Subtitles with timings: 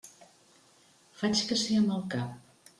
[1.21, 2.61] Faig que sí amb el cap.